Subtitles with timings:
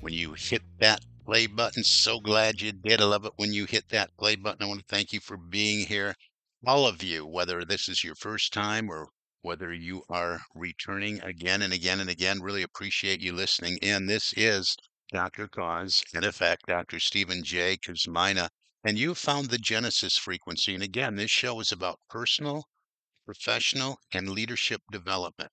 [0.00, 1.84] when you hit that play button.
[1.84, 3.00] So glad you did.
[3.00, 4.62] I love it when you hit that play button.
[4.62, 6.14] I want to thank you for being here.
[6.66, 9.08] All of you, whether this is your first time or
[9.42, 14.06] whether you are returning again and again and again, really appreciate you listening in.
[14.06, 14.76] This is
[15.12, 15.48] Dr.
[15.48, 16.98] Cause, in effect, Dr.
[16.98, 17.76] Stephen J.
[17.76, 18.48] Kosmina,
[18.84, 20.74] and you found the Genesis frequency.
[20.74, 22.64] And again, this show is about personal,
[23.26, 25.52] professional, and leadership development.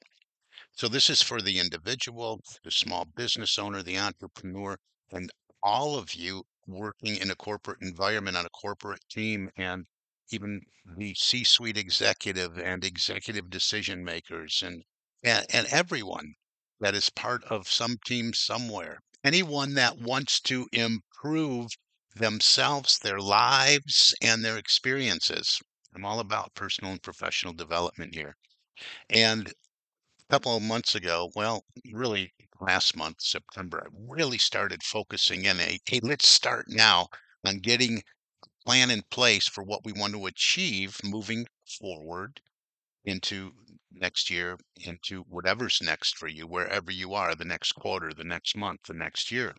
[0.78, 4.78] So this is for the individual, the small business owner, the entrepreneur,
[5.09, 5.31] and
[5.64, 9.88] all of you working in a corporate environment on a corporate team and
[10.30, 14.83] even the C-suite executive and executive decision makers and,
[15.23, 16.36] and and everyone
[16.80, 19.00] that is part of some team somewhere.
[19.23, 21.72] Anyone that wants to improve
[22.16, 25.59] themselves, their lives, and their experiences.
[25.95, 28.38] I'm all about personal and professional development here.
[29.09, 29.52] And
[30.30, 35.80] couple of months ago, well, really last month, September, I really started focusing in a,
[35.86, 37.08] hey, let's start now
[37.45, 37.99] on getting
[38.43, 41.48] a plan in place for what we want to achieve moving
[41.80, 42.42] forward
[43.05, 43.54] into
[43.92, 48.55] next year, into whatever's next for you, wherever you are, the next quarter, the next
[48.55, 49.55] month, the next year.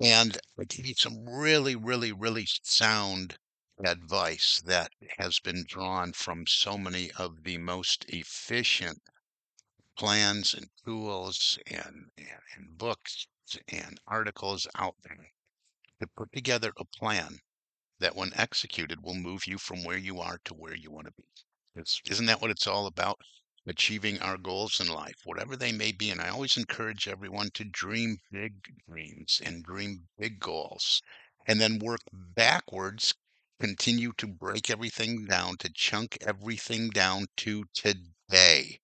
[0.00, 3.38] And I gave you some really, really, really sound
[3.84, 9.00] advice that has been drawn from so many of the most efficient
[9.98, 13.26] plans and tools and, and, and books
[13.68, 15.32] and articles out there
[15.98, 17.40] to put together a plan
[17.98, 21.12] that when executed will move you from where you are to where you want to
[21.16, 21.24] be.
[21.74, 23.18] It's, isn't that what it's all about?
[23.66, 26.10] Achieving our goals in life, whatever they may be.
[26.10, 28.54] And I always encourage everyone to dream big
[28.88, 31.02] dreams and dream big goals
[31.46, 33.14] and then work backwards,
[33.58, 38.78] continue to break everything down, to chunk everything down to today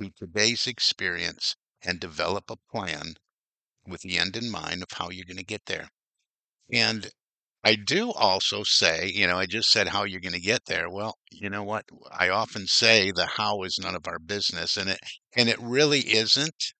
[0.00, 3.14] to today's experience and develop a plan
[3.86, 5.90] with the end in mind of how you're going to get there.
[6.72, 7.10] And
[7.64, 10.88] I do also say, you know, I just said how you're going to get there.
[10.88, 11.84] Well, you know what?
[12.10, 15.00] I often say the how is none of our business and it
[15.34, 16.74] and it really isn't.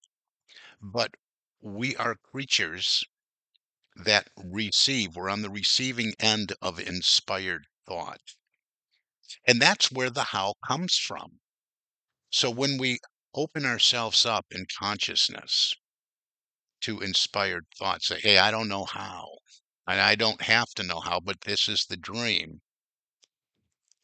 [0.80, 1.14] But
[1.60, 3.02] we are creatures
[3.96, 5.16] that receive.
[5.16, 8.20] We're on the receiving end of inspired thought.
[9.46, 11.40] And that's where the how comes from.
[12.30, 12.98] So when we
[13.34, 15.74] open ourselves up in consciousness
[16.80, 19.38] to inspired thoughts, say, hey, I don't know how,
[19.86, 22.60] and I don't have to know how, but this is the dream.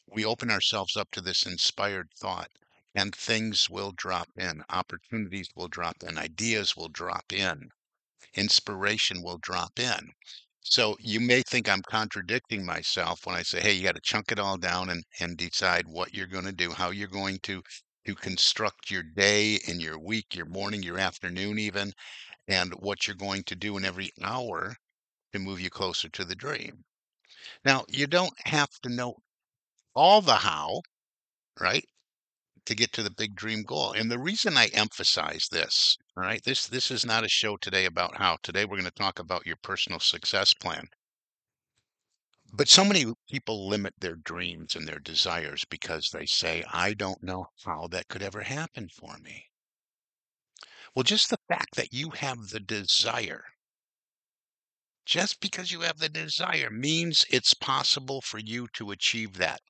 [0.07, 2.49] We open ourselves up to this inspired thought,
[2.95, 7.71] and things will drop in, opportunities will drop in, ideas will drop in,
[8.35, 10.13] inspiration will drop in.
[10.61, 14.31] So you may think I'm contradicting myself when I say, hey, you got to chunk
[14.31, 17.61] it all down and, and decide what you're going to do, how you're going to
[18.05, 21.93] to construct your day and your week, your morning, your afternoon, even,
[22.47, 24.75] and what you're going to do in every hour
[25.31, 26.83] to move you closer to the dream.
[27.65, 29.15] Now, you don't have to know
[29.95, 30.81] all the how,
[31.59, 31.85] right?
[32.65, 33.93] To get to the big dream goal.
[33.93, 37.85] And the reason I emphasize this, all right, this this is not a show today
[37.85, 38.37] about how.
[38.43, 40.87] Today we're going to talk about your personal success plan.
[42.53, 47.21] But so many people limit their dreams and their desires because they say, I don't
[47.21, 49.49] know how that could ever happen for me.
[50.95, 53.43] Well, just the fact that you have the desire,
[55.05, 59.61] just because you have the desire means it's possible for you to achieve that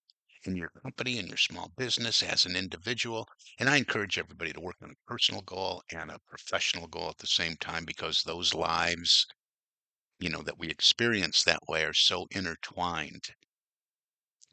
[0.43, 3.27] in your company, in your small business, as an individual.
[3.57, 7.19] And I encourage everybody to work on a personal goal and a professional goal at
[7.19, 9.25] the same time because those lives
[10.23, 13.35] you know, that we experience that way are so intertwined.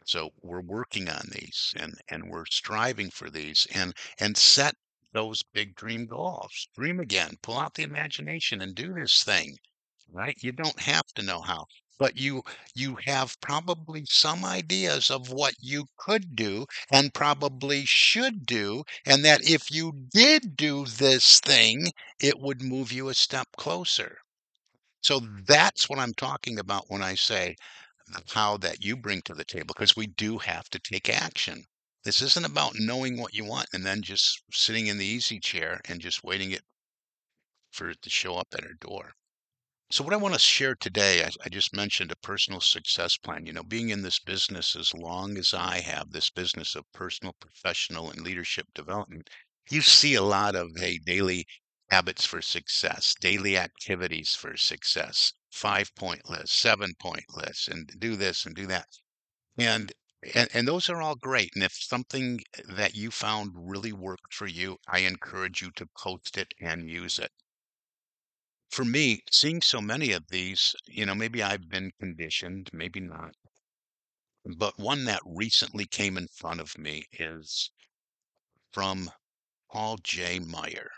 [0.05, 4.77] So we're working on these and, and we're striving for these and, and set
[5.13, 6.69] those big dream goals.
[6.77, 9.57] Dream again, pull out the imagination and do this thing.
[10.09, 10.37] right?
[10.43, 11.67] You don't have to know how,
[11.99, 12.43] but you
[12.75, 19.25] you have probably some ideas of what you could do and probably should do, and
[19.25, 24.19] that if you did do this thing, it would move you a step closer.
[25.03, 27.57] So that's what I'm talking about when I say
[28.07, 31.65] the how that you bring to the table, because we do have to take action.
[32.05, 35.81] This isn't about knowing what you want and then just sitting in the easy chair
[35.87, 36.63] and just waiting it
[37.73, 39.13] for it to show up at our door.
[39.93, 43.47] So, what I want to share today, I, I just mentioned a personal success plan.
[43.47, 47.35] You know, being in this business as long as I have, this business of personal,
[47.41, 49.31] professional, and leadership development,
[49.71, 51.47] you see a lot of hey, daily
[51.91, 58.17] habits for success, daily activities for success, five point list, seven point list, and do
[58.17, 58.89] this and do that.
[59.59, 59.93] And
[60.35, 61.51] and, and those are all great.
[61.55, 66.39] And if something that you found really worked for you, I encourage you to post
[66.39, 67.33] it and use it
[68.71, 73.35] for me, seeing so many of these, you know, maybe I've been conditioned, maybe not.
[74.57, 77.71] But one that recently came in front of me is
[78.73, 79.11] from
[79.73, 80.39] Paul J.
[80.39, 80.91] Meyer.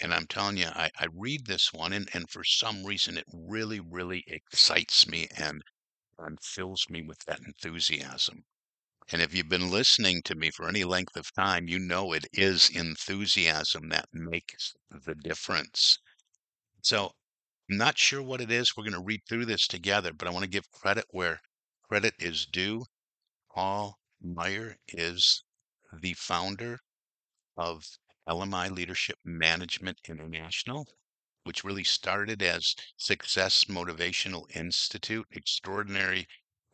[0.00, 3.24] And, I'm telling you, I, I read this one, and, and for some reason, it
[3.32, 5.62] really, really excites me and,
[6.18, 8.44] and fills me with that enthusiasm.
[9.10, 12.26] And if you've been listening to me for any length of time, you know it
[12.32, 15.98] is enthusiasm that makes the difference.
[16.82, 17.12] So
[17.70, 18.76] I'm not sure what it is.
[18.76, 21.40] We're going to read through this together, but I want to give credit where
[21.88, 22.84] credit is due.
[23.54, 25.44] Paul Meyer is
[25.92, 26.78] the founder
[27.56, 27.84] of
[28.28, 30.86] LMI Leadership Management International,
[31.44, 36.26] which really started as Success Motivational Institute, extraordinary,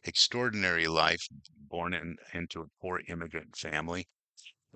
[0.04, 4.06] extraordinary life, born in, into a poor immigrant family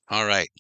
[0.09, 0.51] All right.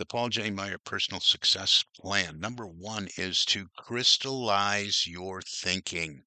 [0.00, 0.48] The Paul J.
[0.50, 2.40] Meyer personal success plan.
[2.40, 6.24] Number one is to crystallize your thinking.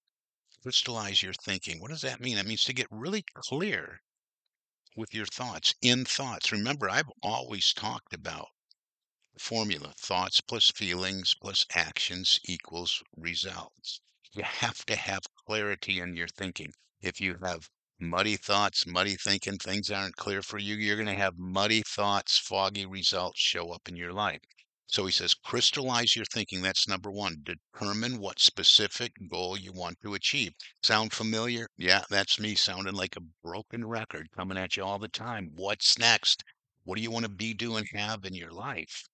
[0.62, 1.80] Crystallize your thinking.
[1.82, 2.36] What does that mean?
[2.36, 4.04] That means to get really clear
[4.96, 6.52] with your thoughts in thoughts.
[6.52, 8.50] Remember, I've always talked about
[9.34, 14.02] the formula thoughts plus feelings plus actions equals results.
[14.34, 16.76] You have to have clarity in your thinking.
[17.02, 17.72] If you have
[18.10, 22.38] muddy thoughts, muddy thinking, things aren't clear for you, you're going to have muddy thoughts,
[22.38, 24.42] foggy results show up in your life.
[24.88, 26.62] So he says, crystallize your thinking.
[26.62, 27.44] That's number one.
[27.44, 30.54] Determine what specific goal you want to achieve.
[30.84, 31.68] Sound familiar?
[31.78, 35.52] Yeah, that's me sounding like a broken record coming at you all the time.
[35.56, 36.44] What's next?
[36.84, 39.08] What do you want to be, do, and have in your life?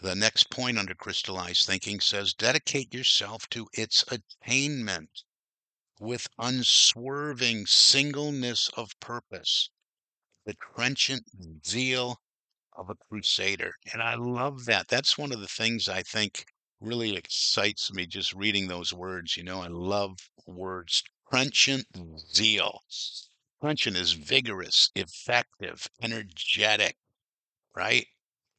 [0.00, 5.24] The next point under crystallized thinking says, dedicate yourself to its attainment
[6.00, 9.70] with unswerving singleness of purpose,
[10.46, 11.26] the trenchant
[11.66, 12.20] zeal
[12.76, 13.74] of a crusader.
[13.92, 14.88] And I love that.
[14.88, 16.46] That's one of the things I think
[16.80, 19.36] really excites me just reading those words.
[19.36, 21.02] You know, I love words.
[21.30, 21.86] Trenchant
[22.34, 22.82] zeal.
[23.60, 26.96] Trenchant is vigorous, effective, energetic,
[27.76, 28.06] right?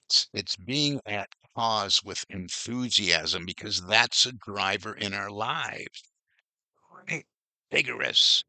[0.07, 6.03] It's, it's being at cause with enthusiasm because that's a driver in our lives?
[7.72, 8.43] Vigorous,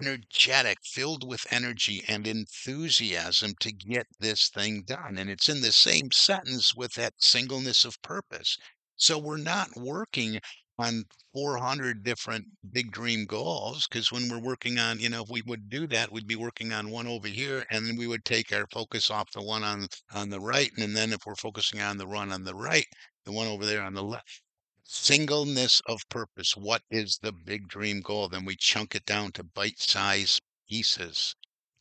[0.00, 5.18] energetic, filled with energy and enthusiasm to get this thing done.
[5.18, 8.56] And it's in the same sentence with that singleness of purpose.
[8.96, 10.40] So we're not working
[10.78, 15.42] on 400 different big dream goals because when we're working on, you know, if we
[15.42, 18.52] would do that, we'd be working on one over here, and then we would take
[18.52, 21.96] our focus off the one on on the right, and then if we're focusing on
[21.96, 22.86] the one on the right,
[23.24, 24.42] the one over there on the left.
[24.88, 26.56] Singleness of purpose.
[26.56, 28.28] What is the big dream goal?
[28.28, 31.34] Then we chunk it down to bite-sized pieces.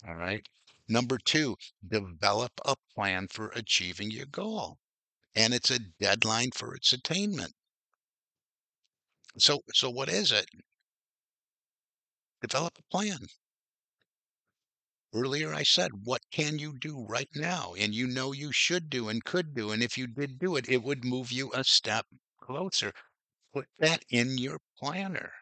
[0.08, 0.46] All right.
[0.88, 1.58] Number two,
[1.88, 4.80] develop a plan for achieving your goal.
[5.36, 7.54] And it's a deadline for its attainment.
[9.38, 10.50] So so what is it?
[12.42, 13.28] Develop a plan.
[15.14, 17.76] Earlier I said, what can you do right now?
[17.76, 19.72] And you know you should do and could do.
[19.72, 22.08] And if you did do it, it would move you a step
[22.46, 22.94] closer.
[23.54, 25.34] Put that in your planner,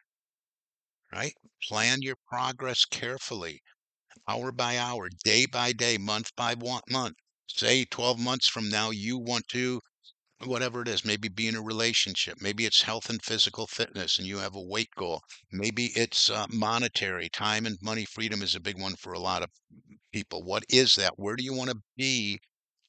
[1.13, 1.33] right?
[1.61, 3.61] Plan your progress carefully,
[4.27, 6.55] hour by hour, day by day, month by
[6.89, 7.15] month.
[7.47, 9.81] Say 12 months from now, you want to
[10.45, 14.27] whatever it is, maybe be in a relationship, maybe it's health and physical fitness and
[14.27, 18.59] you have a weight goal, maybe it's uh, monetary, time and money freedom is a
[18.61, 19.49] big one for a lot of
[20.11, 20.43] people.
[20.43, 21.13] What is that?
[21.17, 22.39] Where do you want to be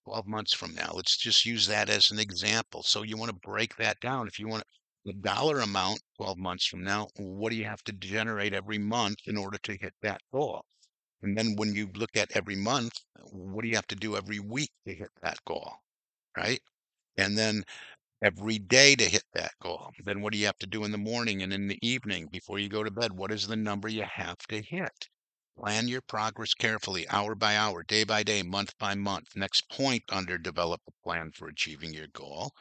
[0.05, 0.93] 12 months from now?
[0.95, 2.83] Let's just use that as an example.
[2.83, 4.29] So you want to break that down.
[4.29, 4.65] If you want
[5.05, 9.19] the dollar amount 12 months from now, what do you have to generate every month
[9.27, 10.65] in order to hit that goal?
[11.23, 12.93] And then when you look at every month,
[13.33, 15.73] what do you have to do every week to hit that goal?
[16.37, 16.61] Right?
[17.19, 17.65] and then
[18.23, 19.93] every day to hit that goal.
[20.05, 22.59] Then what do you have to do in the morning and in the evening before
[22.59, 23.13] you go to bed?
[23.13, 25.09] What is the number you have to hit?
[25.57, 29.37] Plan your progress carefully, hour by hour, day by day, month by month.
[29.37, 32.53] Next point under develop a plan for achieving your goal.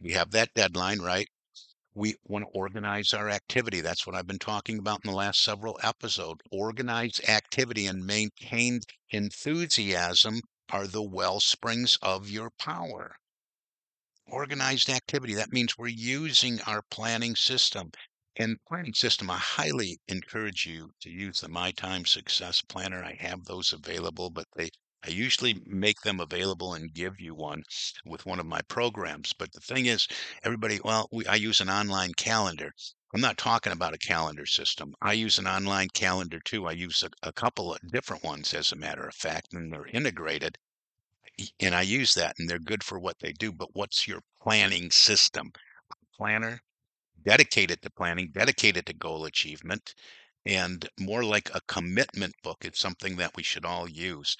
[0.00, 1.28] We have that deadline, right?
[1.94, 3.80] We want to organize our activity.
[3.80, 6.40] That's what I've been talking about in the last several episodes.
[6.50, 10.40] Organize activity and maintained enthusiasm
[10.70, 13.16] are the well springs of your power
[14.26, 15.34] organized activity.
[15.34, 17.90] That means we're using our planning system.
[18.36, 23.04] And planning system, I highly encourage you to use the My Time Success Planner.
[23.04, 24.70] I have those available, but they
[25.02, 27.64] I usually make them available and give you one
[28.04, 29.32] with one of my programs.
[29.32, 30.08] But the thing is,
[30.42, 32.72] everybody, well, we, I use an online calendar.
[33.14, 34.94] I'm not talking about a calendar system.
[35.00, 36.66] I use an online calendar too.
[36.66, 39.86] I use a, a couple of different ones, as a matter of fact, and they're
[39.86, 40.58] integrated
[41.60, 43.52] and I use that and they're good for what they do.
[43.52, 45.52] But what's your planning system?
[46.16, 46.62] Planner
[47.24, 49.94] dedicated to planning, dedicated to goal achievement,
[50.46, 52.64] and more like a commitment book.
[52.64, 54.36] It's something that we should all use.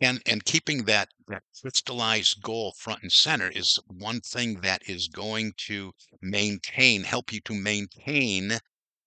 [0.00, 5.08] And and keeping that that crystallized goal front and center is one thing that is
[5.08, 8.58] going to maintain, help you to maintain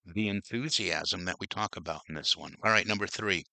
[0.05, 2.55] the enthusiasm that we talk about in this one.
[2.63, 3.45] All right, number three,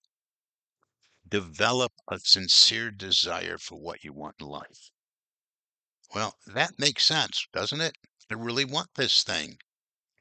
[1.28, 4.90] develop a sincere desire for what you want in life.
[6.14, 7.96] Well, that makes sense, doesn't it?
[8.30, 9.58] I really want this thing.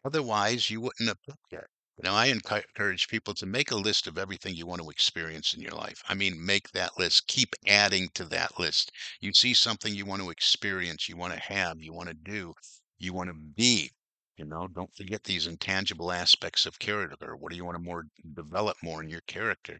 [0.05, 1.67] Otherwise, you wouldn't have picked it.
[2.01, 5.61] Now, I encourage people to make a list of everything you want to experience in
[5.61, 6.01] your life.
[6.09, 8.91] I mean, make that list, keep adding to that list.
[9.21, 12.55] You see something you want to experience, you want to have, you want to do,
[12.97, 13.91] you want to be.
[14.37, 17.35] You know, don't forget these intangible aspects of character.
[17.35, 19.79] What do you want to more develop more in your character?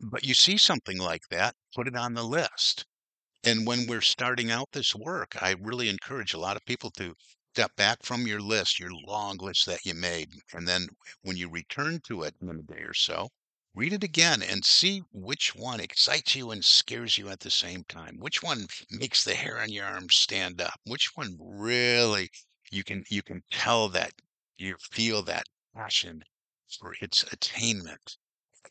[0.00, 2.86] But you see something like that, put it on the list.
[3.44, 7.14] And when we're starting out this work, I really encourage a lot of people to
[7.52, 10.32] step back from your list, your long list that you made.
[10.52, 10.88] And then
[11.22, 13.28] when you return to it in a day or so,
[13.72, 17.84] read it again and see which one excites you and scares you at the same
[17.84, 18.16] time.
[18.18, 20.80] Which one makes the hair on your arms stand up?
[20.84, 22.30] Which one really
[22.72, 24.12] you can you can tell that
[24.56, 26.24] you feel that passion
[26.80, 28.16] for its attainment.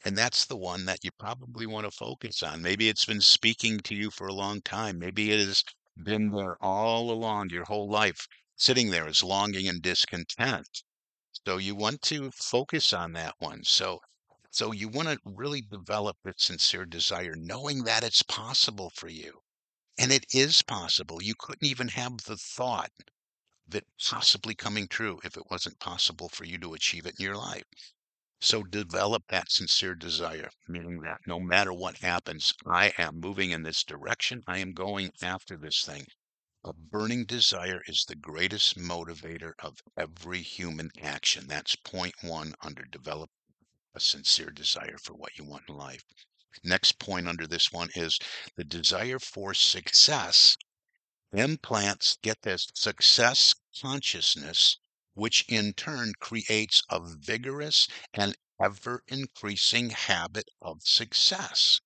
[0.06, 2.62] And that's the one that you probably want to focus on.
[2.62, 5.00] Maybe it's been speaking to you for a long time.
[5.00, 5.64] Maybe it has
[6.02, 10.84] been there all along your whole life, sitting there as longing and discontent.
[11.46, 13.64] So you want to focus on that one.
[13.64, 14.00] So
[14.50, 19.42] so you want to really develop that sincere desire, knowing that it's possible for you.
[19.98, 21.24] And it is possible.
[21.24, 22.92] You couldn't even have the thought
[23.68, 27.26] of it possibly coming true if it wasn't possible for you to achieve it in
[27.26, 27.64] your life.
[28.46, 33.64] So develop that sincere desire, meaning that no matter what happens, I am moving in
[33.64, 34.44] this direction.
[34.46, 36.08] I am going after this thing.
[36.62, 41.48] A burning desire is the greatest motivator of every human action.
[41.48, 43.30] That's point one under develop
[43.96, 46.04] a sincere desire for what you want in life.
[46.66, 48.20] Next point under this one is
[48.58, 50.58] the desire for success
[51.32, 54.80] implants, get this, success consciousness
[55.16, 61.82] which in turn creates a vigorous and ever increasing habit of success.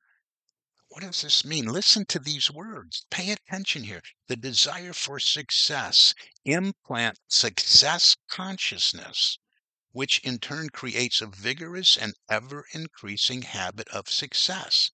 [0.87, 1.65] what does this mean?
[1.65, 3.05] Listen to these words.
[3.09, 4.01] Pay attention here.
[4.27, 6.13] The desire for success
[6.45, 9.39] implant success consciousness,
[9.91, 14.91] which in turn creates a vigorous and ever increasing habit of success.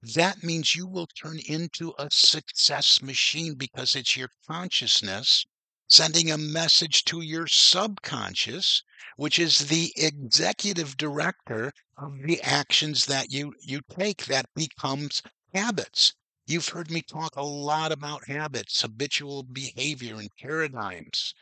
[0.00, 5.44] That means you will turn into a success machine because it's your consciousness
[5.88, 8.82] sending a message to your subconscious,
[9.16, 15.22] which is the executive director of the actions that you, you take that becomes
[15.54, 16.14] habits.
[16.46, 21.34] You've heard me talk a lot about habits, habitual behavior, and paradigms.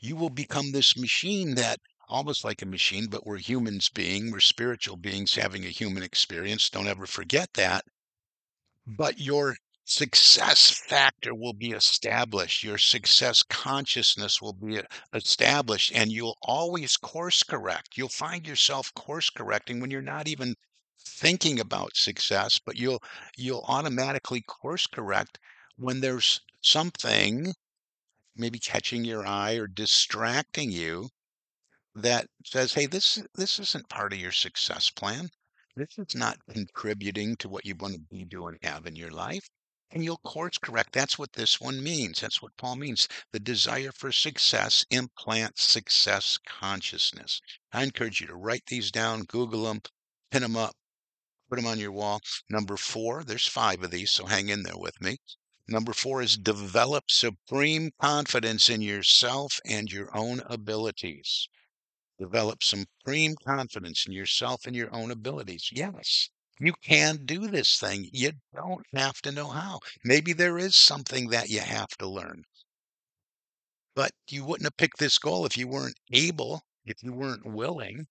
[0.00, 4.40] You will become this machine that almost like a machine, but we're humans being, we're
[4.40, 6.70] spiritual beings having a human experience.
[6.70, 7.84] Don't ever forget that.
[8.86, 12.62] But your success factor will be established.
[12.62, 14.80] Your success consciousness will be
[15.12, 17.96] established, and you'll always course correct.
[17.96, 20.54] You'll find yourself course correcting when you're not even
[20.98, 23.02] thinking about success, but you'll
[23.36, 25.38] you'll automatically course correct
[25.76, 27.52] when there's something
[28.36, 31.08] maybe catching your eye or distracting you
[31.94, 35.30] that says, "Hey, this this isn't part of your success plan.
[35.76, 39.48] This is not contributing to what you want to be doing have in your life."
[39.92, 40.92] And you'll course correct.
[40.92, 42.20] That's what this one means.
[42.20, 43.08] That's what Paul means.
[43.32, 47.40] The desire for success implants success consciousness.
[47.72, 49.82] I encourage you to write these down, Google them,
[50.30, 50.76] pin them up,
[51.48, 52.20] put them on your wall.
[52.48, 55.18] Number four, there's five of these, so hang in there with me.
[55.66, 61.48] Number four is develop supreme confidence in yourself and your own abilities.
[62.18, 65.70] Develop supreme confidence in yourself and your own abilities.
[65.72, 66.30] Yes,
[66.60, 68.08] you can do this thing.
[68.12, 69.80] You don't have to know how.
[70.04, 72.44] Maybe there is something that you have to learn.
[73.94, 78.06] But you wouldn't have picked this goal if you weren't able, if you weren't willing.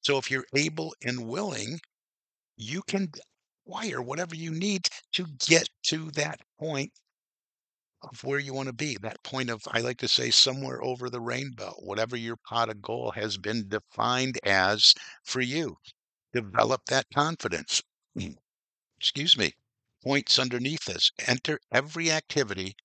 [0.00, 1.80] So if you're able and willing,
[2.56, 3.10] you can
[3.66, 6.92] acquire whatever you need to get to that point
[8.02, 8.96] of where you want to be.
[9.00, 12.82] That point of, I like to say, somewhere over the rainbow, whatever your pot of
[12.82, 15.76] goal has been defined as for you.
[16.32, 17.82] Develop that confidence.
[18.98, 19.52] excuse me,
[20.02, 21.10] points underneath this.
[21.26, 22.76] Enter every activity,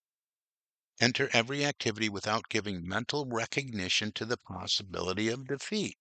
[0.99, 5.97] enter every activity without giving mental recognition to the possibility of defeat.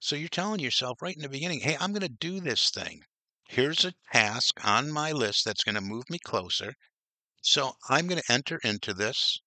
[0.00, 3.04] So you're telling yourself right in the beginning, hey, I'm going to do this thing.
[3.48, 6.74] Here's a task on my list that's going to move me closer.
[7.40, 9.40] So I'm going to enter into this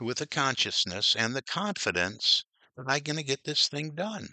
[0.00, 2.44] with a consciousness and the confidence
[2.76, 4.30] that I'm going to get this thing done.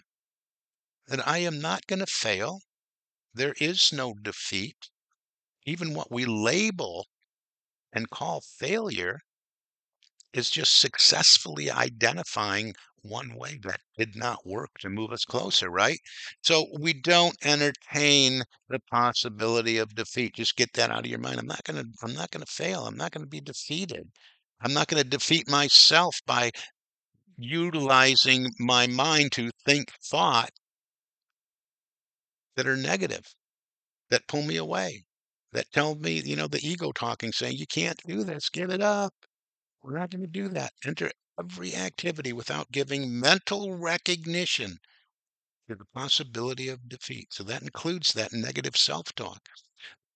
[1.06, 2.60] That I am not going to fail.
[3.32, 4.90] There is no defeat.
[5.64, 7.06] Even what we label
[7.92, 9.20] and call failure
[10.32, 15.98] is just successfully identifying one way that did not work to move us closer, right?
[16.42, 20.34] So we don't entertain the possibility of defeat.
[20.34, 21.38] Just get that out of your mind.
[21.38, 22.86] I'm not to I'm not to fail.
[22.86, 24.10] I'm not to be defeated.
[24.60, 26.50] I'm not to defeat myself by
[27.38, 30.50] utilizing my mind to think thought
[32.60, 33.34] that are negative,
[34.10, 35.02] that pull me away,
[35.50, 38.82] that tell me, you know, the ego talking, saying, you can't do this, give it
[38.82, 39.14] up.
[39.82, 40.74] We're not going to do that.
[40.84, 44.76] Enter every activity without giving mental recognition
[45.70, 47.28] to the possibility of defeat.
[47.32, 49.40] So that includes that negative self talk.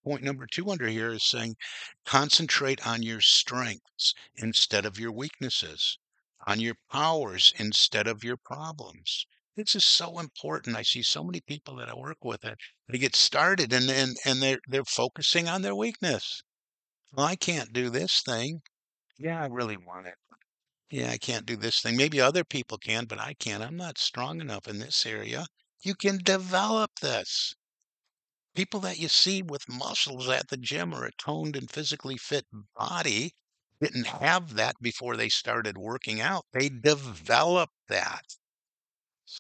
[0.05, 1.57] Point number two under here is saying
[2.05, 5.99] concentrate on your strengths instead of your weaknesses,
[6.47, 9.27] on your powers instead of your problems.
[9.57, 10.77] This is so important.
[10.77, 14.17] I see so many people that I work with that they get started and and,
[14.25, 16.43] and they're they're focusing on their weakness.
[17.13, 18.63] Well, I can't do this thing.
[19.19, 20.15] Yeah, I really want it.
[20.91, 21.97] Yeah, I can't do this thing.
[21.97, 23.63] Maybe other people can, but I can't.
[23.63, 25.47] I'm not strong enough in this area.
[25.83, 27.55] You can develop this.
[28.55, 32.47] People that you see with muscles at the gym or a toned and physically fit
[32.75, 33.35] body
[33.81, 36.47] didn't have that before they started working out.
[36.53, 38.25] They developed that.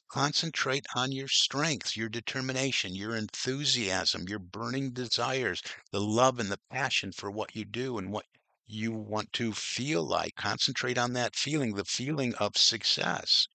[0.09, 6.61] Concentrate on your strengths, your determination, your enthusiasm, your burning desires, the love and the
[6.71, 8.27] passion for what you do and what
[8.67, 10.35] you want to feel like.
[10.37, 13.49] Concentrate on that feeling, the feeling of success.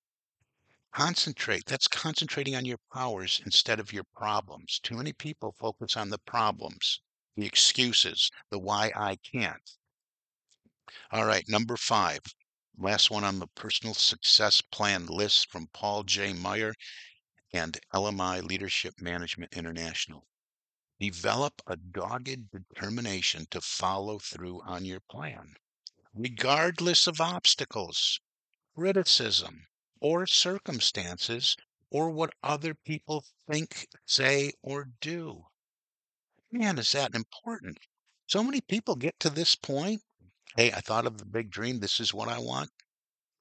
[0.93, 1.65] Concentrate.
[1.65, 4.79] That's concentrating on your powers instead of your problems.
[4.83, 7.01] Too many people focus on the problems,
[7.35, 9.77] the excuses, the why I can't.
[11.11, 12.21] All right, number five.
[12.81, 16.31] Last one on the personal success plan list from Paul J.
[16.31, 16.73] Meyer
[17.51, 20.25] and LMI Leadership Management International.
[20.97, 25.55] Develop a dogged determination to follow through on your plan,
[26.13, 28.21] regardless of obstacles,
[28.73, 29.67] criticism,
[29.99, 31.57] or circumstances,
[31.89, 35.47] or what other people think, say, or do.
[36.49, 37.77] Man, is that important.
[38.27, 40.01] So many people get to this point.
[40.55, 41.79] Hey, I thought of the big dream.
[41.79, 42.69] This is what I want.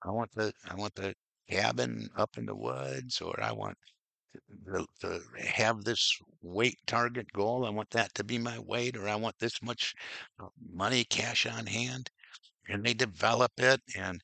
[0.02, 1.14] I want the I want the
[1.50, 3.78] cabin up in the woods, or I want
[4.66, 7.66] to, to have this weight target goal.
[7.66, 9.94] I want that to be my weight, or I want this much
[10.40, 12.10] uh, money, cash on hand.
[12.68, 14.22] And they develop it and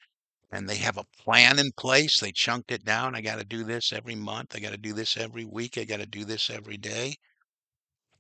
[0.53, 2.21] and they have a plan in place.
[2.21, 3.15] They chunked it down.
[3.17, 4.57] I got to do this every month.
[4.57, 5.79] I got to do this every week.
[5.79, 7.17] I got to do this every day.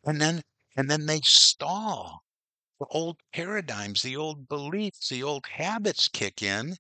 [0.02, 0.42] And then
[0.76, 2.23] and then they stall.
[2.84, 6.76] The old paradigms, the old beliefs, the old habits kick in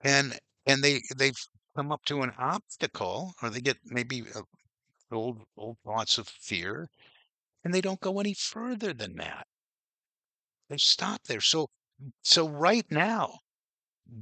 [0.00, 4.24] and and they they've come up to an obstacle or they get maybe
[5.10, 6.88] old old thoughts of fear
[7.64, 9.48] and they don't go any further than that.
[10.68, 11.40] They stop there.
[11.40, 11.68] So
[12.22, 13.40] so right now,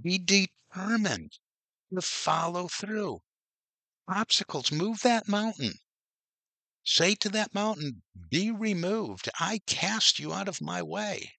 [0.01, 1.39] be determined
[1.93, 3.21] to follow through.
[4.09, 5.75] Obstacles, move that mountain.
[6.85, 9.29] Say to that mountain, be removed.
[9.39, 11.35] I cast you out of my way.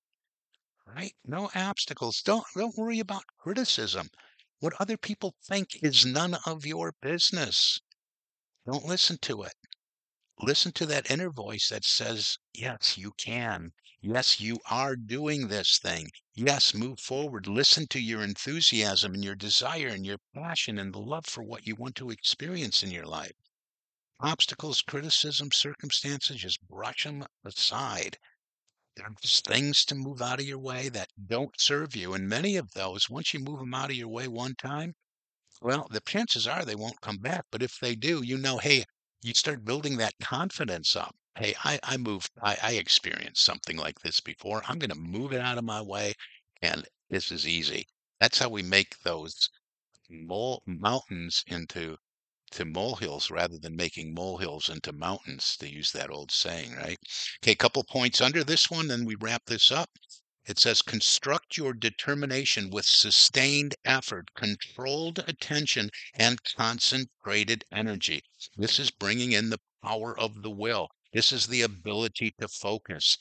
[0.85, 1.15] Right?
[1.25, 2.21] No obstacles.
[2.21, 4.09] Don't don't worry about criticism.
[4.59, 7.79] What other people think is none of your business.
[8.67, 9.55] Don't listen to it.
[10.39, 13.73] Listen to that inner voice that says, Yes, you can.
[13.99, 16.11] Yes, you are doing this thing.
[16.35, 17.47] Yes, move forward.
[17.47, 21.65] Listen to your enthusiasm and your desire and your passion and the love for what
[21.65, 23.33] you want to experience in your life.
[24.23, 28.17] Obstacles, criticism, circumstances, just brush them aside.
[28.95, 32.13] They're just things to move out of your way that don't serve you.
[32.13, 34.93] And many of those, once you move them out of your way one time,
[35.61, 37.45] well, the chances are they won't come back.
[37.51, 38.85] But if they do, you know, hey,
[39.21, 41.15] you start building that confidence up.
[41.35, 44.61] Hey, I, I moved, I, I experienced something like this before.
[44.67, 46.13] I'm going to move it out of my way.
[46.61, 47.87] And this is easy.
[48.19, 49.49] That's how we make those
[50.09, 51.97] mountains into
[52.51, 56.99] to molehills rather than making molehills into mountains, to use that old saying, right?
[57.41, 59.89] Okay, a couple points under this one, then we wrap this up.
[60.45, 68.23] It says, construct your determination with sustained effort, controlled attention, and concentrated energy.
[68.57, 70.89] This is bringing in the power of the will.
[71.13, 73.17] This is the ability to focus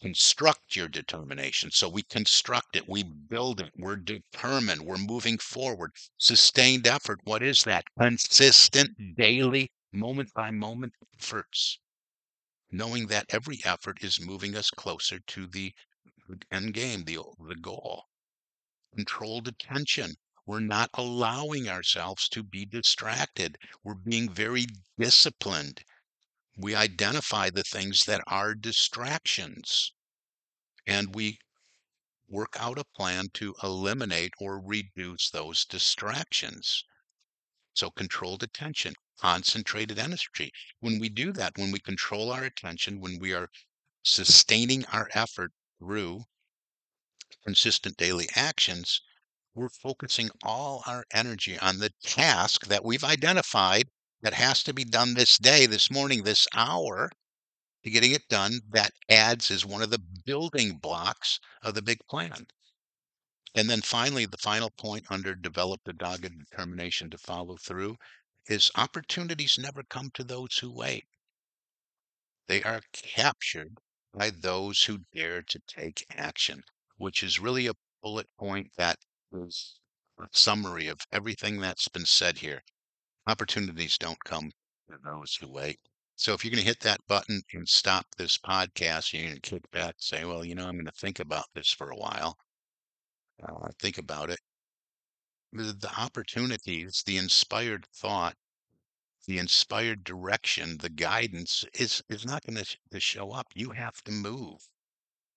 [0.00, 1.70] construct your determination.
[1.70, 5.92] So we construct it, we build it, we're determined, we're moving forward.
[6.16, 7.84] Sustained effort, what is that?
[7.98, 11.78] Consistent, daily, moment by moment efforts.
[12.70, 15.74] Knowing that every effort is moving us closer to the
[16.50, 18.04] end game, the, the goal.
[18.94, 20.14] Controlled attention.
[20.46, 23.58] We're not allowing ourselves to be distracted.
[23.84, 24.66] We're being very
[24.98, 25.84] disciplined
[26.56, 29.92] we identify the things that are distractions
[30.86, 31.38] and we
[32.28, 36.84] work out a plan to eliminate or reduce those distractions.
[37.74, 40.52] So controlled attention, concentrated energy.
[40.80, 43.48] When we do that, when we control our attention, when we are
[44.02, 46.24] sustaining our effort through
[47.44, 49.00] consistent daily actions,
[49.54, 53.88] we're focusing all our energy on the task that we've identified
[54.22, 57.10] that has to be done this day, this morning, this hour
[57.82, 61.98] to getting it done that adds is one of the building blocks of the big
[62.08, 62.46] plan.
[63.54, 67.96] And then finally, the final point under develop the dogged determination to follow through
[68.46, 71.06] is opportunities never come to those who wait.
[72.46, 73.78] They are captured
[74.12, 76.62] by those who dare to take action,
[76.96, 78.98] which is really a bullet point that
[79.32, 79.80] is
[80.18, 82.62] a summary of everything that's been said here
[83.26, 84.50] opportunities don't come
[84.90, 85.78] to those who wait.
[86.16, 89.40] So if you're going to hit that button and stop this podcast, you're going to
[89.40, 91.96] kick back and say, well, you know, I'm going to think about this for a
[91.96, 92.36] while.
[93.42, 94.38] Uh, think about it.
[95.52, 98.36] The, the opportunities, the inspired thought,
[99.26, 103.46] the inspired direction, the guidance is, is not going to, to show up.
[103.54, 104.60] You have to move.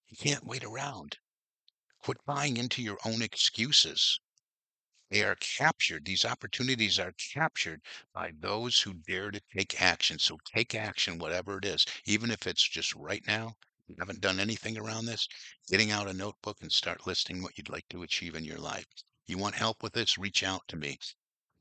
[0.10, 1.18] You can't wait around.
[2.04, 4.20] Quit buying into your own excuses.
[5.14, 6.06] They are captured.
[6.06, 7.84] These opportunities are captured
[8.16, 10.18] by those who dare to take action.
[10.18, 13.56] So take action, whatever it is, even if it's just right now.
[13.86, 15.28] You haven't done anything around this,
[15.70, 18.88] getting out a notebook and start listing what you'd like to achieve in your life.
[19.28, 20.18] You want help with this?
[20.18, 20.98] Reach out to me.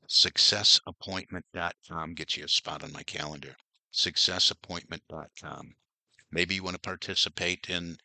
[0.07, 3.55] Successappointment.com gets you a spot on my calendar.
[3.91, 5.75] Successappointment.com.
[6.31, 7.97] Maybe you want to participate in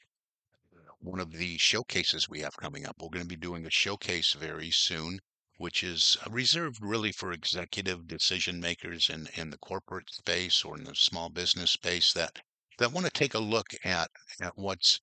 [0.76, 2.96] uh, one of the showcases we have coming up.
[3.00, 5.20] We're going to be doing a showcase very soon
[5.58, 10.76] which is uh, reserved really for executive decision makers in, in the corporate space or
[10.76, 12.40] in the small business space that
[12.78, 14.08] that want to take a look at
[14.40, 15.00] at what's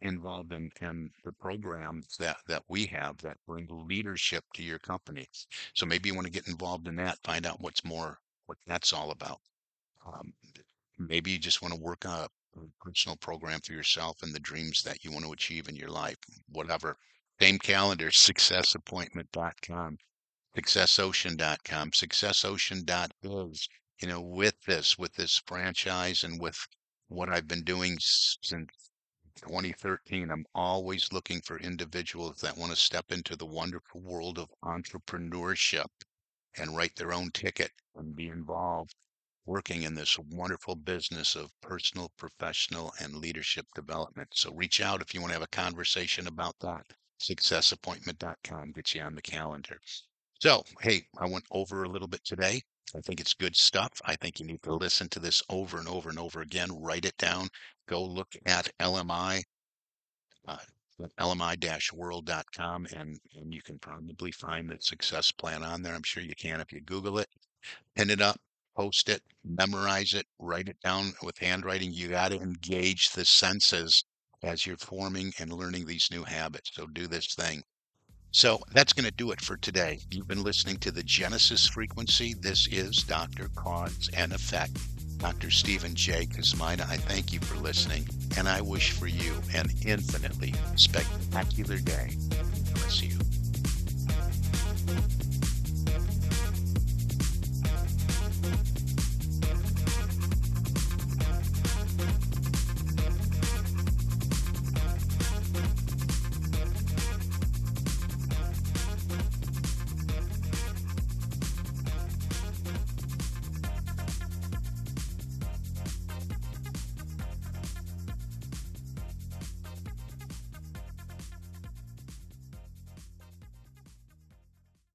[0.00, 5.28] involved in, in the programs that that we have that bring leadership to your company.
[5.74, 8.92] So maybe you want to get involved in that, find out what's more what that's
[8.92, 9.40] all about.
[10.06, 10.32] Um,
[10.98, 14.82] maybe you just want to work on a personal program for yourself and the dreams
[14.82, 16.16] that you want to achieve in your life,
[16.48, 16.96] whatever.
[17.40, 19.98] Same calendar, successappointment.com,
[20.54, 23.68] successocean.com, successocean.biz.
[24.02, 26.66] You know, with this, with this franchise and with
[27.08, 28.70] what I've been doing since
[29.40, 34.50] 2013, I'm always looking for individuals that want to step into the wonderful world of
[34.62, 35.88] entrepreneurship
[36.58, 38.94] and write their own ticket and be involved
[39.46, 44.28] working in this wonderful business of personal, professional, and leadership development.
[44.34, 46.86] So reach out if you want to have a conversation about that.
[47.20, 49.78] Successappointment.com gets you on the calendar.
[50.40, 52.62] So, hey, I went over a little bit today.
[52.96, 53.92] I think it's good stuff.
[54.06, 56.70] I think you need to listen to this over and over and over again.
[56.72, 57.48] Write it down.
[57.86, 59.42] Go look at LMI,
[60.48, 60.56] uh,
[61.18, 65.94] lmi-world.com, and, and you can probably find the success plan on there.
[65.94, 67.28] I'm sure you can if you Google it.
[67.94, 68.40] Pin it up,
[68.74, 71.92] post it, memorize it, write it down with handwriting.
[71.92, 74.04] You got to engage the senses
[74.42, 76.70] as you're forming and learning these new habits.
[76.74, 77.62] So do this thing.
[78.32, 79.98] So that's going to do it for today.
[80.10, 82.34] You've been listening to the Genesis frequency.
[82.34, 83.48] This is Dr.
[83.56, 84.78] Cause and Effect.
[85.18, 85.50] Dr.
[85.50, 86.26] Stephen J.
[86.26, 92.16] Kosmina, I thank you for listening, and I wish for you an infinitely spectacular day.
[92.72, 93.18] Bless you.